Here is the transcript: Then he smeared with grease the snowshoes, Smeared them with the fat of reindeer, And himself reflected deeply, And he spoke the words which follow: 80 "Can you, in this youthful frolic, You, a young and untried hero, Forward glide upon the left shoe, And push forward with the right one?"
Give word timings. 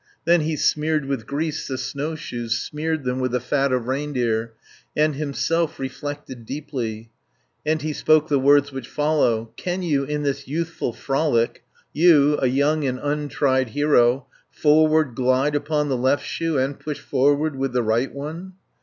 Then 0.25 0.41
he 0.41 0.55
smeared 0.55 1.05
with 1.05 1.27
grease 1.27 1.67
the 1.67 1.77
snowshoes, 1.77 2.57
Smeared 2.57 3.03
them 3.03 3.19
with 3.19 3.33
the 3.33 3.39
fat 3.39 3.71
of 3.71 3.85
reindeer, 3.85 4.53
And 4.97 5.13
himself 5.15 5.77
reflected 5.79 6.43
deeply, 6.43 7.11
And 7.67 7.83
he 7.83 7.93
spoke 7.93 8.27
the 8.27 8.39
words 8.39 8.71
which 8.71 8.87
follow: 8.87 9.51
80 9.59 9.61
"Can 9.61 9.83
you, 9.83 10.03
in 10.03 10.23
this 10.23 10.47
youthful 10.47 10.91
frolic, 10.91 11.63
You, 11.93 12.39
a 12.41 12.47
young 12.47 12.83
and 12.83 12.97
untried 12.97 13.69
hero, 13.69 14.25
Forward 14.49 15.13
glide 15.13 15.53
upon 15.53 15.89
the 15.89 15.97
left 15.97 16.25
shoe, 16.25 16.57
And 16.57 16.79
push 16.79 16.97
forward 16.99 17.55
with 17.55 17.71
the 17.73 17.83
right 17.83 18.11
one?" 18.11 18.53